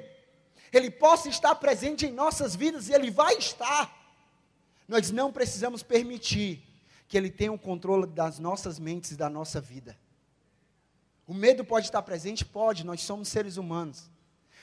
[0.73, 3.97] ele possa estar presente em nossas vidas, e ele vai estar,
[4.87, 6.68] nós não precisamos permitir
[7.09, 9.99] que Ele tenha o controle das nossas mentes e da nossa vida.
[11.27, 12.45] O medo pode estar presente?
[12.45, 14.11] Pode, nós somos seres humanos.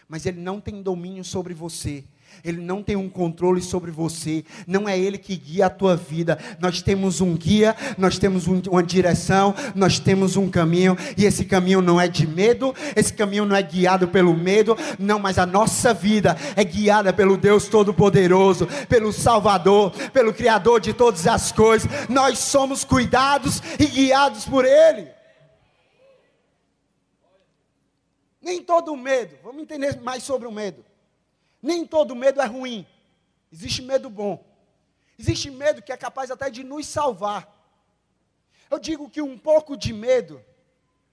[0.08, 2.05] Mas Ele não tem domínio sobre você.
[2.45, 6.38] Ele não tem um controle sobre você, não é Ele que guia a tua vida.
[6.59, 11.43] Nós temos um guia, nós temos um, uma direção, nós temos um caminho, e esse
[11.45, 15.45] caminho não é de medo, esse caminho não é guiado pelo medo, não, mas a
[15.45, 21.89] nossa vida é guiada pelo Deus Todo-Poderoso, pelo Salvador, pelo Criador de todas as coisas.
[22.09, 25.07] Nós somos cuidados e guiados por Ele.
[28.39, 30.85] Nem todo medo, vamos entender mais sobre o medo
[31.65, 32.86] nem todo medo é ruim.
[33.51, 34.45] Existe medo bom.
[35.17, 37.51] Existe medo que é capaz até de nos salvar.
[38.69, 40.43] Eu digo que um pouco de medo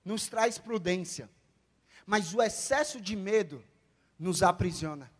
[0.04, 1.30] nos traz prudência,
[2.04, 3.64] mas o excesso de medo
[4.18, 5.10] nos aprisiona.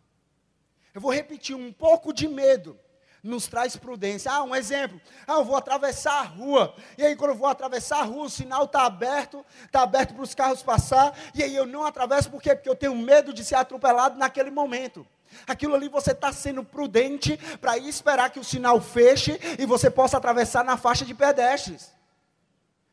[0.93, 2.79] Eu vou repetir: um pouco de medo
[3.23, 4.31] nos traz prudência.
[4.31, 5.01] Ah, um exemplo.
[5.25, 6.75] Ah, eu vou atravessar a rua.
[6.97, 10.23] E aí, quando eu vou atravessar a rua, o sinal está aberto, está aberto para
[10.23, 11.17] os carros passar.
[11.33, 12.53] E aí eu não atravesso, por quê?
[12.53, 15.07] Porque eu tenho medo de ser atropelado naquele momento.
[15.47, 20.17] Aquilo ali você está sendo prudente para esperar que o sinal feche e você possa
[20.17, 21.91] atravessar na faixa de pedestres.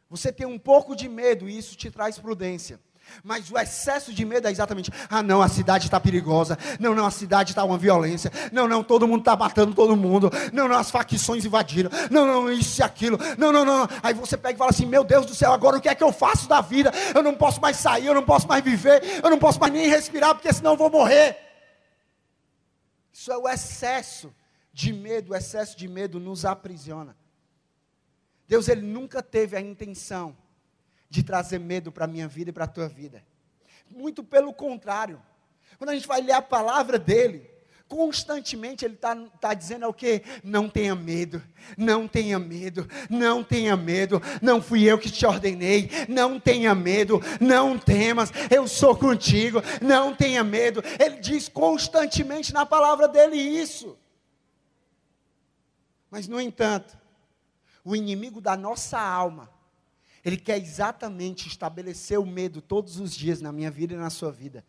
[0.09, 2.81] Você tem um pouco de medo e isso te traz prudência.
[3.23, 6.59] Mas o excesso de medo é exatamente: ah, não, a cidade está perigosa.
[6.79, 8.31] Não, não, a cidade está uma violência.
[8.53, 10.31] Não, não, todo mundo está matando todo mundo.
[10.53, 11.91] Não, não, as facções invadiram.
[12.11, 13.19] Não, não, isso e aquilo.
[13.39, 13.89] Não, não, não.
[14.03, 16.05] Aí você pega e fala assim: meu Deus do céu, agora o que é que
[16.05, 16.93] eu faço da vida?
[17.15, 19.89] Eu não posso mais sair, eu não posso mais viver, eu não posso mais nem
[19.89, 21.50] respirar, porque senão eu vou morrer.
[23.13, 24.35] Isso é o excesso
[24.73, 27.17] de medo, o excesso de medo nos aprisiona.
[28.47, 30.37] Deus ele nunca teve a intenção
[31.09, 33.25] de trazer medo para a minha vida e para a tua vida.
[33.89, 35.21] Muito pelo contrário.
[35.77, 37.50] Quando a gente vai ler a palavra dele,
[37.91, 40.23] constantemente ele está tá dizendo o que?
[40.45, 41.43] Não tenha medo,
[41.77, 47.21] não tenha medo, não tenha medo, não fui eu que te ordenei, não tenha medo,
[47.41, 50.81] não temas, eu sou contigo, não tenha medo.
[51.01, 53.99] Ele diz constantemente na palavra dele isso.
[56.09, 56.97] Mas, no entanto,
[57.85, 59.51] o inimigo da nossa alma,
[60.25, 64.31] ele quer exatamente estabelecer o medo todos os dias na minha vida e na sua
[64.31, 64.65] vida.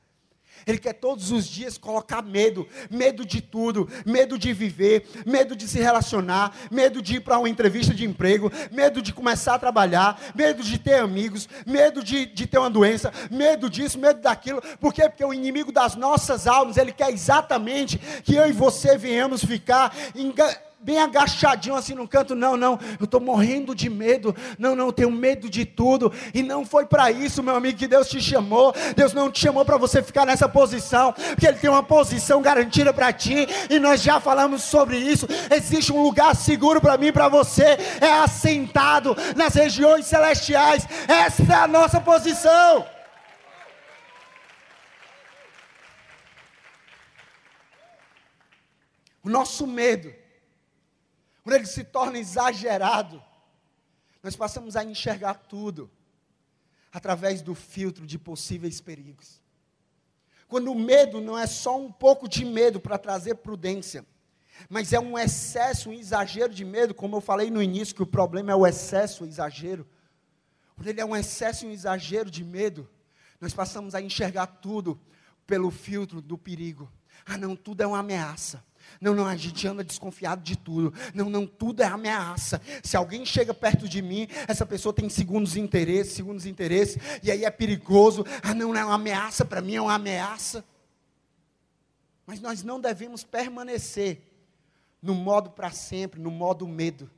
[0.66, 5.68] Ele quer todos os dias colocar medo, medo de tudo, medo de viver, medo de
[5.68, 10.20] se relacionar, medo de ir para uma entrevista de emprego, medo de começar a trabalhar,
[10.36, 14.62] medo de ter amigos, medo de, de ter uma doença, medo disso, medo daquilo.
[14.80, 15.10] Por quê?
[15.10, 19.94] Porque o inimigo das nossas almas, ele quer exatamente que eu e você venhamos ficar
[20.16, 24.88] engajados bem agachadinho assim no canto, não, não, eu estou morrendo de medo, não, não,
[24.88, 28.20] eu tenho medo de tudo, e não foi para isso, meu amigo, que Deus te
[28.20, 32.42] chamou, Deus não te chamou para você ficar nessa posição, porque Ele tem uma posição
[32.42, 37.08] garantida para ti, e nós já falamos sobre isso, existe um lugar seguro para mim
[37.08, 42.86] e para você, é assentado nas regiões celestiais, essa é a nossa posição.
[49.24, 50.21] O nosso medo
[51.44, 53.22] quando ele se torna exagerado,
[54.22, 55.90] nós passamos a enxergar tudo
[56.92, 59.42] através do filtro de possíveis perigos.
[60.48, 64.06] Quando o medo não é só um pouco de medo para trazer prudência,
[64.70, 68.08] mas é um excesso, um exagero de medo, como eu falei no início, que o
[68.08, 69.88] problema é o excesso, o exagero.
[70.76, 72.88] Quando ele é um excesso, um exagero de medo,
[73.40, 75.00] nós passamos a enxergar tudo
[75.48, 76.92] pelo filtro do perigo.
[77.26, 78.64] Ah, não, tudo é uma ameaça.
[79.00, 80.94] Não, não, a gente anda desconfiado de tudo.
[81.14, 82.62] Não, não, tudo é ameaça.
[82.84, 87.46] Se alguém chega perto de mim, essa pessoa tem segundos interesses, segundos interesses, e aí
[87.46, 88.26] é perigoso.
[88.44, 90.64] Ah, não, não é uma ameaça para mim, é uma ameaça.
[92.26, 94.22] Mas nós não devemos permanecer
[95.02, 97.10] no modo para sempre, no modo medo.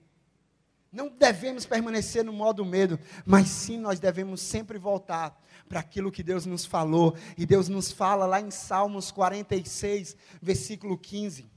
[0.92, 6.22] Não devemos permanecer no modo medo, mas sim nós devemos sempre voltar para aquilo que
[6.22, 7.16] Deus nos falou.
[7.36, 11.50] E Deus nos fala lá em Salmos 46, versículo 15.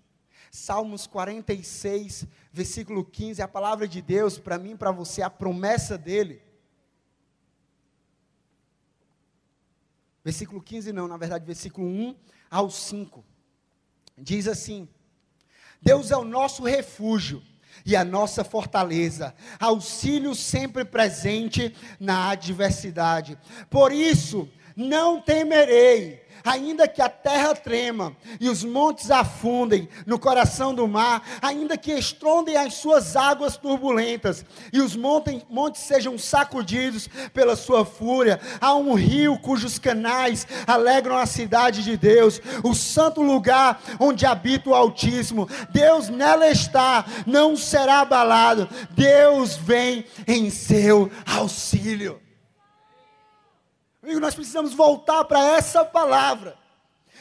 [0.56, 6.40] Salmos 46, versículo 15, a palavra de Deus para mim para você, a promessa dele.
[10.24, 12.16] Versículo 15 não, na verdade, versículo 1
[12.50, 13.22] ao 5.
[14.16, 14.88] Diz assim:
[15.80, 17.42] Deus é o nosso refúgio
[17.84, 23.38] e a nossa fortaleza, auxílio sempre presente na adversidade.
[23.68, 30.74] Por isso, não temerei ainda que a terra trema e os montes afundem no coração
[30.74, 37.56] do mar, ainda que estrondem as suas águas turbulentas e os montes, sejam sacudidos pela
[37.56, 43.80] sua fúria, há um rio cujos canais alegram a cidade de Deus, o santo lugar
[43.98, 45.48] onde habita o Altíssimo.
[45.70, 48.68] Deus nela está, não será abalado.
[48.90, 52.25] Deus vem em seu auxílio.
[54.06, 56.56] Amigo, nós precisamos voltar para essa palavra.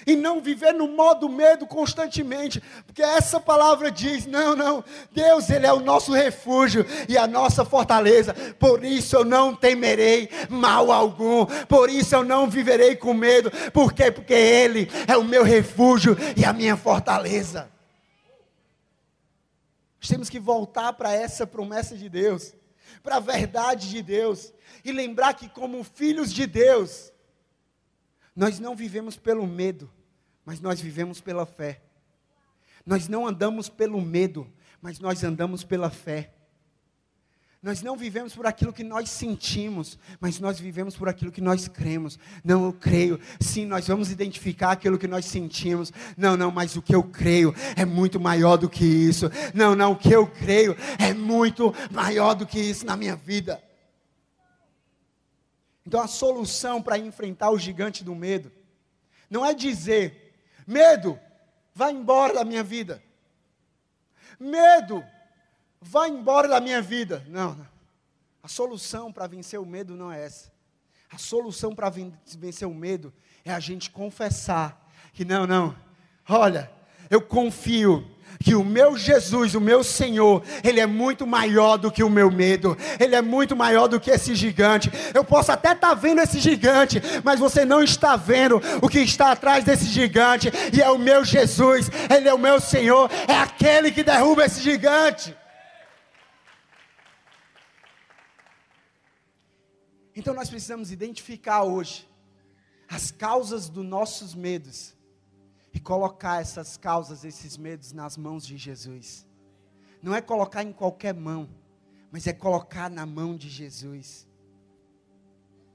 [0.05, 5.65] E não viver no modo medo constantemente, porque essa palavra diz: não, não, Deus, Ele
[5.65, 11.47] é o nosso refúgio e a nossa fortaleza, por isso eu não temerei mal algum,
[11.67, 14.11] por isso eu não viverei com medo, por quê?
[14.11, 17.67] Porque Ele é o meu refúgio e a minha fortaleza.
[19.99, 22.53] Nós temos que voltar para essa promessa de Deus,
[23.01, 24.53] para a verdade de Deus
[24.85, 27.11] e lembrar que, como filhos de Deus,
[28.35, 29.91] nós não vivemos pelo medo,
[30.45, 31.81] mas nós vivemos pela fé.
[32.85, 34.47] Nós não andamos pelo medo,
[34.79, 36.31] mas nós andamos pela fé.
[37.63, 41.67] Nós não vivemos por aquilo que nós sentimos, mas nós vivemos por aquilo que nós
[41.67, 42.19] cremos.
[42.43, 43.19] Não, eu creio.
[43.39, 45.91] Sim, nós vamos identificar aquilo que nós sentimos.
[46.15, 49.31] Não, não, mas o que eu creio é muito maior do que isso.
[49.51, 53.59] Não, não, o que eu creio é muito maior do que isso na minha vida.
[55.85, 58.51] Então a solução para enfrentar o gigante do medo
[59.29, 60.33] não é dizer:
[60.65, 61.19] medo,
[61.73, 63.03] vai embora da minha vida.
[64.39, 65.03] Medo,
[65.79, 67.23] vai embora da minha vida.
[67.27, 67.67] Não, não.
[68.41, 70.51] A solução para vencer o medo não é essa.
[71.11, 75.75] A solução para vencer o medo é a gente confessar que não, não.
[76.27, 76.71] Olha,
[77.09, 78.05] eu confio
[78.43, 82.29] que o meu Jesus, o meu Senhor, Ele é muito maior do que o meu
[82.29, 84.91] medo, Ele é muito maior do que esse gigante.
[85.13, 88.99] Eu posso até estar tá vendo esse gigante, mas você não está vendo o que
[88.99, 93.35] está atrás desse gigante, e é o meu Jesus, Ele é o meu Senhor, é
[93.35, 95.35] aquele que derruba esse gigante.
[100.15, 102.07] Então nós precisamos identificar hoje
[102.87, 104.94] as causas dos nossos medos
[105.75, 109.27] e colocar essas causas, esses medos nas mãos de Jesus.
[110.01, 111.49] Não é colocar em qualquer mão,
[112.09, 114.25] mas é colocar na mão de Jesus.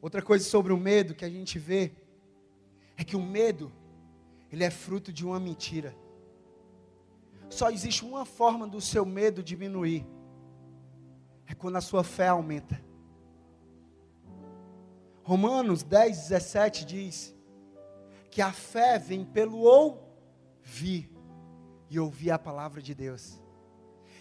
[0.01, 1.93] Outra coisa sobre o medo que a gente vê
[2.97, 3.71] é que o medo
[4.51, 5.95] ele é fruto de uma mentira.
[7.51, 10.07] Só existe uma forma do seu medo diminuir.
[11.47, 12.83] É quando a sua fé aumenta.
[15.23, 17.35] Romanos 10, 17 diz:
[18.31, 21.11] que a fé vem pelo ouvir
[21.90, 23.40] e ouvir a palavra de Deus.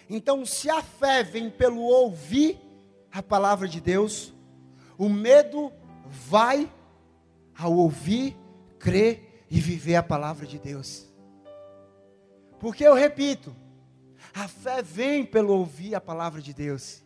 [0.09, 2.59] Então, se a fé vem pelo ouvir
[3.11, 4.33] a palavra de Deus,
[4.97, 5.71] o medo
[6.05, 6.71] vai
[7.55, 8.35] ao ouvir,
[8.79, 11.07] crer e viver a palavra de Deus.
[12.59, 13.55] Porque eu repito,
[14.33, 17.03] a fé vem pelo ouvir a palavra de Deus.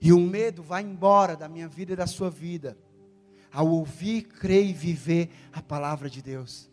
[0.00, 2.76] E o medo vai embora da minha vida e da sua vida
[3.52, 6.70] ao ouvir, crer e viver a palavra de Deus.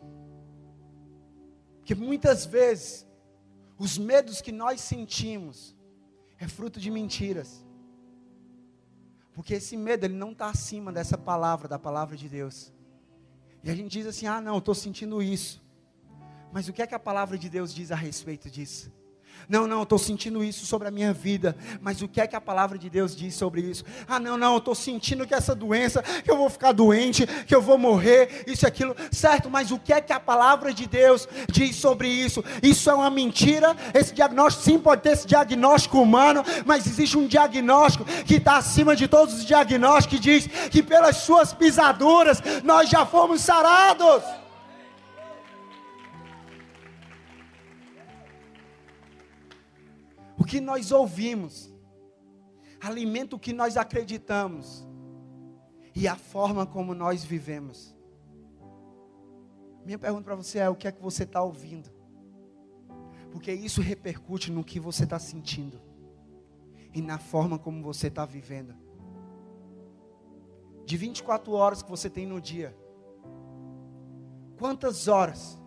[1.77, 3.07] Porque muitas vezes,
[3.77, 5.75] os medos que nós sentimos
[6.37, 7.65] é fruto de mentiras.
[9.33, 12.73] Porque esse medo, ele não está acima dessa palavra, da palavra de Deus.
[13.63, 15.63] E a gente diz assim: ah, não, estou sentindo isso.
[16.51, 18.91] Mas o que é que a palavra de Deus diz a respeito disso?
[19.47, 21.55] Não, não, eu estou sentindo isso sobre a minha vida.
[21.81, 23.83] Mas o que é que a palavra de Deus diz sobre isso?
[24.07, 27.55] Ah, não, não, eu estou sentindo que essa doença, que eu vou ficar doente, que
[27.55, 28.95] eu vou morrer, isso e aquilo.
[29.11, 32.43] Certo, mas o que é que a palavra de Deus diz sobre isso?
[32.61, 33.75] Isso é uma mentira.
[33.93, 38.95] Esse diagnóstico, sim, pode ter esse diagnóstico humano, mas existe um diagnóstico que está acima
[38.95, 44.23] de todos os diagnósticos, que diz que pelas suas pisaduras nós já fomos sarados.
[50.47, 51.69] Que nós ouvimos
[52.79, 54.87] alimenta o que nós acreditamos
[55.93, 57.95] e a forma como nós vivemos.
[59.85, 61.89] Minha pergunta para você é: o que é que você está ouvindo?
[63.31, 65.81] Porque isso repercute no que você está sentindo
[66.93, 68.75] e na forma como você está vivendo.
[70.85, 72.75] De 24 horas que você tem no dia,
[74.57, 75.59] quantas horas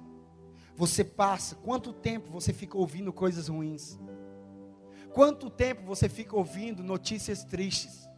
[0.75, 3.99] você passa, quanto tempo você fica ouvindo coisas ruins?
[5.13, 8.09] Quanto tempo você fica ouvindo notícias tristes?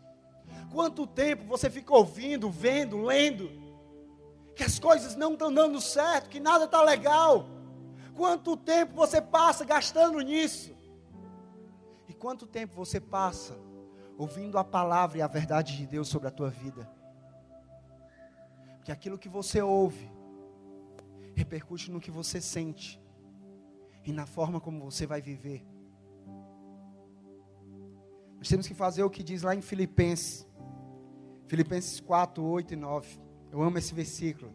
[0.70, 3.51] Quanto tempo você fica ouvindo, vendo, lendo
[4.55, 7.47] que as coisas não estão dando certo, que nada está legal?
[8.14, 10.74] Quanto tempo você passa gastando nisso?
[12.09, 13.59] E quanto tempo você passa
[14.18, 16.88] ouvindo a palavra e a verdade de Deus sobre a tua vida?
[18.76, 20.11] Porque aquilo que você ouve
[21.34, 23.01] repercute no que você sente
[24.05, 25.71] e na forma como você vai viver.
[28.43, 30.45] Nós temos que fazer o que diz lá em Filipenses,
[31.47, 33.20] Filipenses 4, 8 e 9.
[33.53, 34.53] Eu amo esse versículo.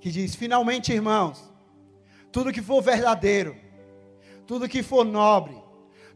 [0.00, 1.40] Que diz: Finalmente, irmãos,
[2.32, 3.54] tudo que for verdadeiro,
[4.48, 5.56] tudo que for nobre,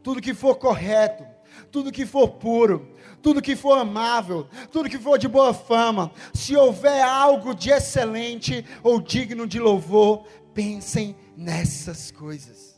[0.03, 1.25] tudo que for correto,
[1.71, 6.53] tudo que for puro, tudo que for amável, tudo que for de boa fama, se
[6.53, 12.72] houver algo de excelente ou digno de louvor, pensem nessas coisas.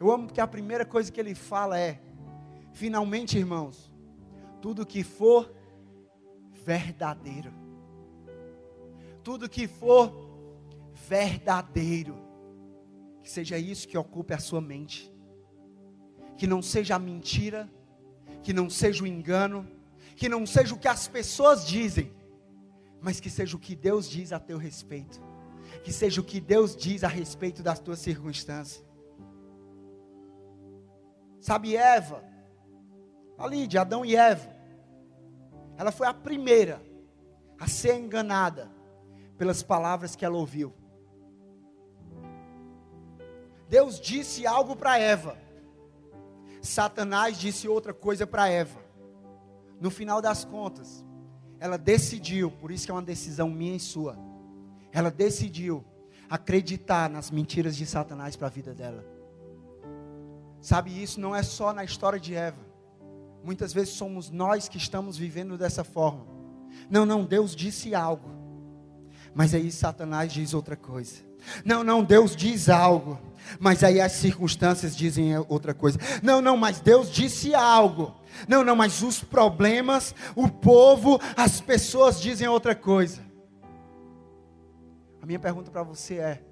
[0.00, 2.00] Eu amo porque a primeira coisa que ele fala é:
[2.72, 3.90] finalmente, irmãos,
[4.60, 5.52] tudo que for
[6.64, 7.52] verdadeiro,
[9.22, 10.12] tudo que for
[11.08, 12.16] verdadeiro,
[13.22, 15.12] que seja isso que ocupe a sua mente,
[16.36, 17.70] que não seja a mentira,
[18.42, 19.66] que não seja o engano,
[20.16, 22.12] que não seja o que as pessoas dizem,
[23.00, 25.20] mas que seja o que Deus diz a teu respeito
[25.82, 28.84] que seja o que Deus diz a respeito das tuas circunstâncias.
[31.48, 32.22] Sabe, Eva,
[33.38, 34.54] ali de Adão e Eva,
[35.78, 36.78] ela foi a primeira
[37.58, 38.70] a ser enganada
[39.38, 40.74] pelas palavras que ela ouviu.
[43.66, 45.38] Deus disse algo para Eva,
[46.60, 48.82] Satanás disse outra coisa para Eva.
[49.80, 51.02] No final das contas,
[51.58, 54.18] ela decidiu, por isso que é uma decisão minha e sua
[54.92, 55.82] ela decidiu
[56.28, 59.17] acreditar nas mentiras de Satanás para a vida dela.
[60.60, 62.58] Sabe, isso não é só na história de Eva.
[63.44, 66.26] Muitas vezes somos nós que estamos vivendo dessa forma.
[66.90, 68.30] Não, não, Deus disse algo.
[69.34, 71.16] Mas aí Satanás diz outra coisa.
[71.64, 73.18] Não, não, Deus diz algo.
[73.60, 75.98] Mas aí as circunstâncias dizem outra coisa.
[76.22, 78.14] Não, não, mas Deus disse algo.
[78.48, 83.28] Não, não, mas os problemas, o povo, as pessoas dizem outra coisa
[85.28, 86.42] minha pergunta para você é: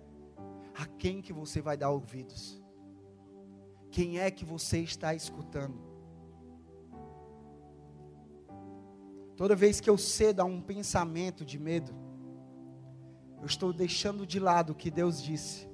[0.75, 2.56] a quem que você vai dar ouvidos?
[3.97, 5.81] Quem é que você está escutando?
[9.35, 11.95] Toda vez que eu cedo a um pensamento de medo,
[13.41, 15.65] eu estou deixando de lado o que Deus disse.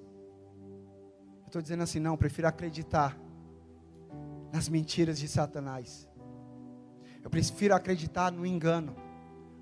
[1.40, 3.18] Eu estou dizendo assim: não, prefiro acreditar
[4.52, 6.08] nas mentiras de Satanás.
[7.24, 8.94] Eu prefiro acreditar no engano.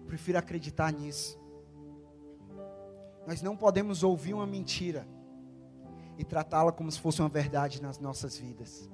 [0.01, 1.41] Eu prefiro acreditar nisso.
[3.27, 5.09] Nós não podemos ouvir uma mentira
[6.21, 8.91] e tratá-la como se fosse uma verdade nas nossas vidas.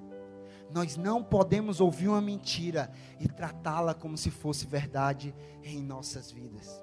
[0.72, 6.80] Nós não podemos ouvir uma mentira e tratá-la como se fosse verdade em nossas vidas.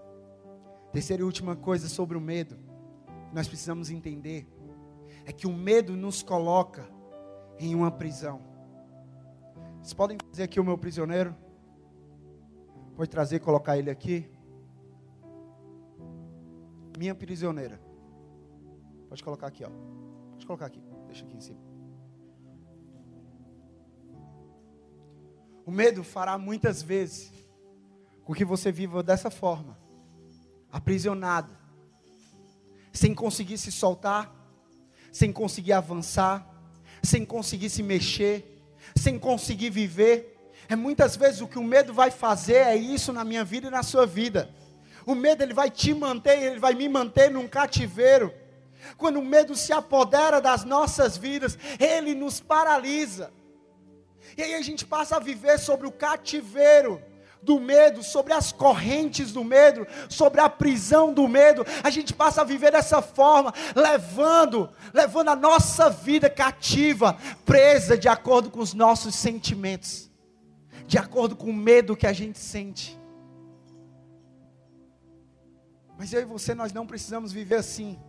[0.92, 2.58] Terceira e última coisa sobre o medo,
[3.32, 4.46] nós precisamos entender,
[5.26, 6.86] é que o medo nos coloca
[7.58, 8.42] em uma prisão.
[9.82, 11.34] Vocês podem trazer aqui o meu prisioneiro?
[12.98, 14.30] Pode trazer, colocar ele aqui
[16.98, 17.80] minha prisioneira.
[19.08, 20.03] Pode colocar aqui, ó.
[20.44, 20.84] Pode colocar aqui.
[21.08, 21.60] Deixa aqui em cima.
[25.66, 27.32] O medo fará muitas vezes
[28.26, 29.78] com que você viva dessa forma,
[30.72, 31.56] aprisionado,
[32.92, 34.34] sem conseguir se soltar,
[35.12, 36.46] sem conseguir avançar,
[37.02, 38.62] sem conseguir se mexer,
[38.96, 40.52] sem conseguir viver.
[40.68, 43.72] É muitas vezes o que o medo vai fazer é isso na minha vida e
[43.72, 44.54] na sua vida.
[45.06, 48.43] O medo ele vai te manter, ele vai me manter num cativeiro.
[48.98, 53.32] Quando o medo se apodera das nossas vidas, ele nos paralisa.
[54.38, 57.02] E aí a gente passa a viver sobre o cativeiro
[57.44, 61.66] do medo, sobre as correntes do medo, sobre a prisão do medo.
[61.84, 68.08] A gente passa a viver dessa forma, levando, levando a nossa vida cativa, presa de
[68.08, 70.10] acordo com os nossos sentimentos,
[70.88, 72.98] de acordo com o medo que a gente sente.
[75.98, 78.00] Mas eu e você, nós não precisamos viver assim.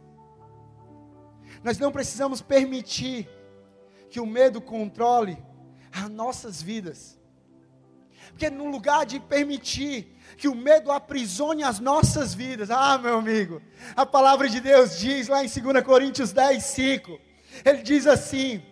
[1.64, 3.26] Nós não precisamos permitir
[4.10, 5.36] que o medo controle
[5.90, 7.18] as nossas vidas.
[8.28, 13.62] Porque no lugar de permitir que o medo aprisione as nossas vidas, ah, meu amigo,
[13.96, 17.18] a palavra de Deus diz lá em 2 Coríntios 10, 5,
[17.64, 18.62] ele diz assim: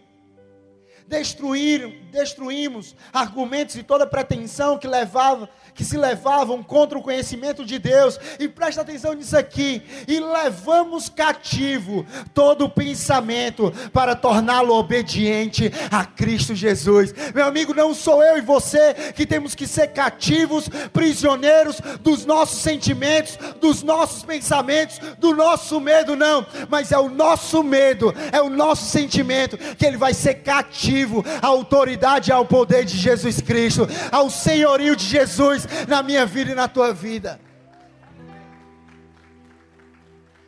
[1.06, 7.78] destruir, destruímos argumentos e toda pretensão que levava, que se levavam contra o conhecimento de
[7.78, 8.18] Deus.
[8.38, 9.82] E presta atenção nisso aqui.
[10.06, 17.14] E levamos cativo todo pensamento para torná-lo obediente a Cristo Jesus.
[17.34, 22.60] Meu amigo, não sou eu e você que temos que ser cativos, prisioneiros dos nossos
[22.60, 26.46] sentimentos, dos nossos pensamentos, do nosso medo, não.
[26.68, 31.46] Mas é o nosso medo, é o nosso sentimento que ele vai ser cativo à
[31.46, 36.68] autoridade ao poder de Jesus Cristo, ao senhorio de Jesus na minha vida e na
[36.68, 37.40] tua vida.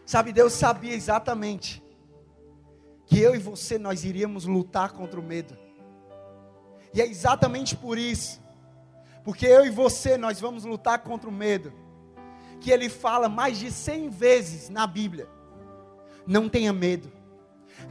[0.07, 1.83] Sabe, Deus sabia exatamente
[3.07, 5.57] que eu e você nós iríamos lutar contra o medo.
[6.93, 8.41] E é exatamente por isso,
[9.25, 11.73] porque eu e você nós vamos lutar contra o medo,
[12.61, 15.29] que ele fala mais de cem vezes na Bíblia.
[16.27, 17.11] Não tenha medo.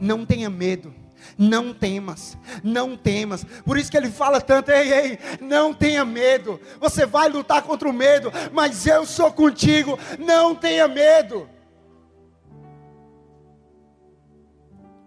[0.00, 0.94] Não tenha medo.
[1.36, 3.44] Não temas, não temas.
[3.64, 6.60] Por isso que ele fala tanto: ei, ei, não tenha medo.
[6.80, 9.98] Você vai lutar contra o medo, mas eu sou contigo.
[10.18, 11.48] Não tenha medo.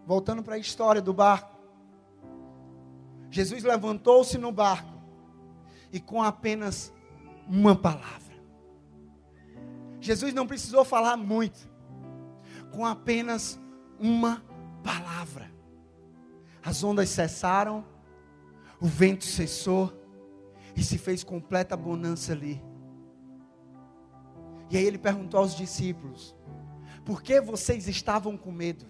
[0.05, 1.55] Voltando para a história do barco.
[3.29, 4.93] Jesus levantou-se no barco
[5.91, 6.93] e com apenas
[7.47, 8.17] uma palavra.
[9.99, 11.69] Jesus não precisou falar muito,
[12.71, 13.59] com apenas
[13.99, 14.41] uma
[14.81, 15.56] palavra
[16.67, 17.85] as ondas cessaram,
[18.77, 19.89] o vento cessou
[20.75, 22.61] e se fez completa bonança ali.
[24.69, 26.35] E aí ele perguntou aos discípulos:
[27.05, 28.85] Por que vocês estavam com medo?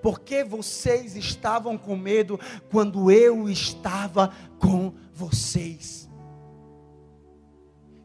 [0.00, 2.38] Por que vocês estavam com medo
[2.70, 6.08] quando eu estava com vocês?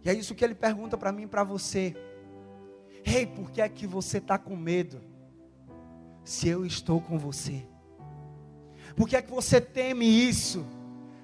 [0.04, 1.96] E é isso que ele pergunta para mim e para você.
[3.06, 5.04] Ei, por que é que você está com medo?
[6.24, 7.72] Se eu estou com você.
[8.96, 10.66] Por que é que você teme isso?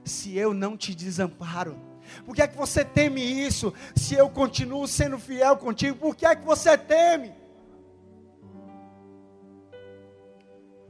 [0.03, 1.79] Se eu não te desamparo.
[2.25, 3.73] Por que é que você teme isso?
[3.95, 7.33] Se eu continuo sendo fiel contigo, por que é que você teme?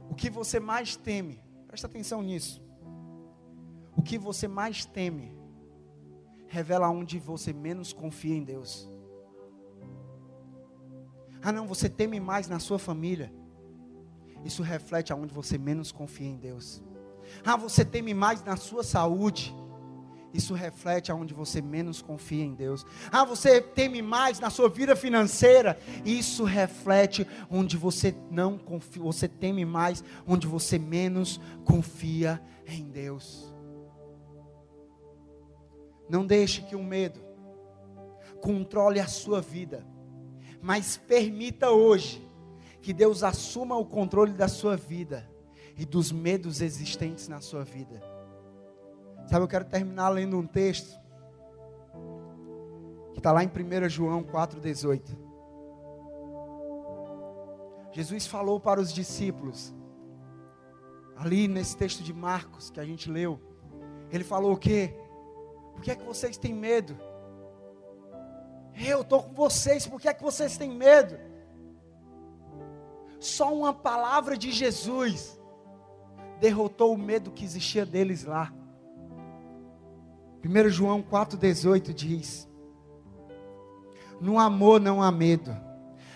[0.08, 1.42] O que você mais teme?
[1.66, 2.62] Presta atenção nisso.
[3.96, 5.36] O que você mais teme
[6.46, 8.88] revela onde você menos confia em Deus.
[11.42, 13.32] Ah, não, você teme mais na sua família
[14.44, 16.82] isso reflete aonde você menos confia em Deus.
[17.44, 19.54] Ah, você teme mais na sua saúde.
[20.32, 22.86] Isso reflete aonde você menos confia em Deus.
[23.10, 25.78] Ah, você teme mais na sua vida financeira.
[26.04, 33.52] Isso reflete onde você não confia, você teme mais onde você menos confia em Deus.
[36.08, 37.20] Não deixe que o medo
[38.40, 39.86] controle a sua vida,
[40.62, 42.29] mas permita hoje
[42.80, 45.28] que Deus assuma o controle da sua vida
[45.76, 48.02] e dos medos existentes na sua vida.
[49.26, 50.98] Sabe, eu quero terminar lendo um texto
[53.12, 55.16] que está lá em 1 João 4,18.
[57.92, 59.74] Jesus falou para os discípulos,
[61.16, 63.40] ali nesse texto de Marcos que a gente leu,
[64.10, 64.94] ele falou o quê?
[65.74, 66.96] Por que é que vocês têm medo?
[68.74, 71.18] Eu estou com vocês, por que é que vocês têm medo?
[73.20, 75.38] Só uma palavra de Jesus
[76.40, 78.50] derrotou o medo que existia deles lá.
[80.42, 82.48] 1 João 4,18 diz:
[84.18, 85.54] No amor não há medo,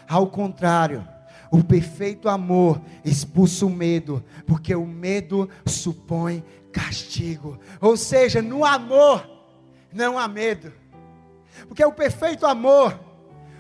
[0.09, 1.07] ao contrário,
[1.51, 6.43] o perfeito amor expulsa o medo, porque o medo supõe
[6.73, 7.59] castigo.
[7.83, 9.29] Ou seja, no amor
[9.93, 10.73] não há medo,
[11.69, 12.99] porque o perfeito amor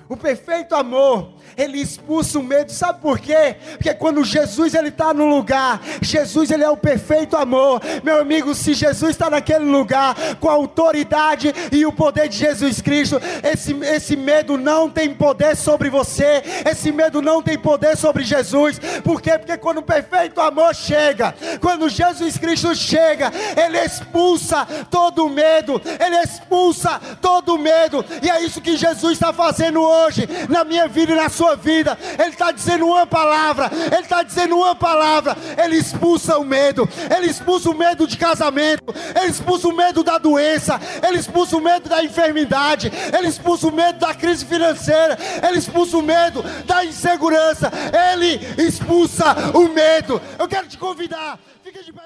[0.08, 2.72] o perfeito amor, ele expulsa o medo.
[2.72, 3.56] Sabe por quê?
[3.76, 7.80] Porque quando Jesus ele está no lugar, Jesus ele é o perfeito amor.
[8.02, 12.80] Meu amigo, se Jesus está naquele lugar com a autoridade e o poder de Jesus
[12.80, 16.42] Cristo, esse, esse medo não tem poder sobre você.
[16.68, 18.78] Esse medo não tem poder sobre Jesus.
[19.02, 19.38] Por quê?
[19.38, 25.80] Porque quando o perfeito amor chega, quando Jesus Cristo chega, ele expulsa todo o medo.
[26.04, 28.04] Ele expulsa todo o medo.
[28.22, 31.98] E é isso que Jesus está fazendo hoje na minha vida e na sua vida.
[32.18, 35.36] Ele está dizendo uma palavra, Ele está dizendo uma palavra.
[35.62, 40.16] Ele expulsa o medo, Ele expulsa o medo de casamento, Ele expulsa o medo da
[40.18, 45.58] doença, Ele expulsa o medo da enfermidade, Ele expulsa o medo da crise financeira, Ele
[45.58, 47.70] expulsa o medo da insegurança,
[48.12, 50.20] Ele expulsa o medo.
[50.38, 52.02] Eu quero te convidar, fica de pé